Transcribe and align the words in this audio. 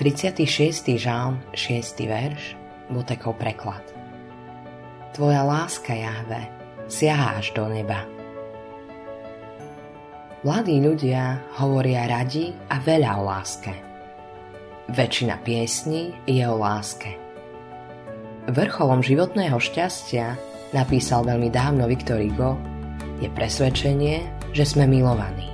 36. 0.00 0.96
žalm, 0.96 1.36
6. 1.52 2.00
verš, 2.08 2.56
Butekov 2.88 3.36
preklad. 3.36 3.84
Tvoja 5.12 5.44
láska, 5.44 5.92
Jahve, 5.92 6.48
siaha 6.88 7.36
až 7.36 7.52
do 7.52 7.68
neba. 7.68 8.08
Mladí 10.40 10.80
ľudia 10.80 11.44
hovoria 11.60 12.08
radi 12.08 12.56
a 12.72 12.80
veľa 12.80 13.20
o 13.20 13.22
láske. 13.28 13.72
Väčšina 14.88 15.36
piesní 15.44 16.16
je 16.24 16.40
o 16.48 16.56
láske. 16.56 17.12
Vrcholom 18.48 19.04
životného 19.04 19.60
šťastia, 19.60 20.40
napísal 20.72 21.28
veľmi 21.28 21.52
dávno 21.52 21.84
Viktor 21.84 22.16
Hugo, 22.16 22.56
je 23.20 23.28
presvedčenie, 23.28 24.24
že 24.56 24.64
sme 24.64 24.88
milovaní. 24.88 25.52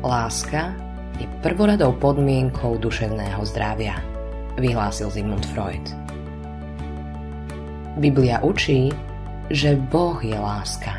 Láska 0.00 0.91
je 1.20 1.26
prvoradou 1.44 1.92
podmienkou 2.00 2.80
duševného 2.80 3.42
zdravia, 3.44 4.00
vyhlásil 4.56 5.12
Sigmund 5.12 5.44
Freud. 5.52 5.82
Biblia 8.00 8.40
učí, 8.40 8.88
že 9.52 9.76
Boh 9.76 10.16
je 10.24 10.32
láska 10.32 10.96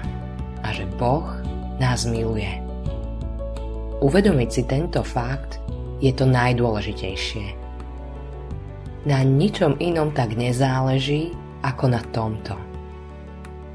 a 0.62 0.70
že 0.70 0.86
Boh 1.02 1.26
nás 1.82 2.06
miluje. 2.06 2.62
Uvedomiť 4.04 4.50
si 4.52 4.62
tento 4.70 5.02
fakt 5.02 5.58
je 6.04 6.14
to 6.14 6.30
najdôležitejšie. 6.30 7.58
Na 9.10 9.26
ničom 9.26 9.82
inom 9.82 10.14
tak 10.14 10.38
nezáleží 10.38 11.34
ako 11.66 11.86
na 11.90 12.02
tomto. 12.14 12.56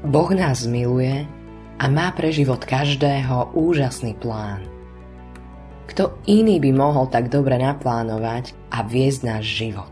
Boh 0.07 0.31
nás 0.31 0.63
miluje 0.63 1.27
a 1.75 1.85
má 1.91 2.15
pre 2.15 2.31
život 2.31 2.63
každého 2.63 3.51
úžasný 3.51 4.15
plán– 4.15 4.63
kto 5.99 6.15
iný 6.31 6.63
by 6.63 6.71
mohol 6.71 7.11
tak 7.11 7.27
dobre 7.27 7.59
naplánovať 7.59 8.55
a 8.71 8.87
viesť 8.87 9.19
náš 9.35 9.51
život? 9.51 9.91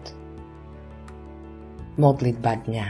Modlitba 1.99 2.63
dňa 2.63 2.87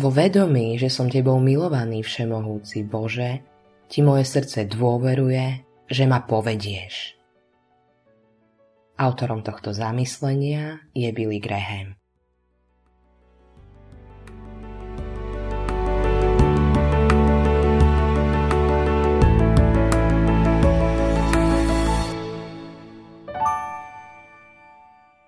Vo 0.00 0.08
vedomí, 0.08 0.80
že 0.80 0.88
som 0.88 1.12
Tebou 1.12 1.36
milovaný 1.44 2.00
Všemohúci 2.00 2.88
Bože, 2.88 3.44
Ti 3.84 4.00
moje 4.00 4.24
srdce 4.24 4.64
dôveruje, 4.64 5.68
že 5.84 6.08
ma 6.08 6.24
povedieš. 6.24 7.20
Autorom 8.96 9.44
tohto 9.44 9.76
zamyslenia 9.76 10.88
je 10.96 11.12
Billy 11.12 11.36
Graham. 11.36 12.00